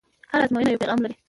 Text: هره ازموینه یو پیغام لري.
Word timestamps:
هره 0.31 0.43
ازموینه 0.45 0.69
یو 0.71 0.81
پیغام 0.83 0.99
لري. 1.03 1.15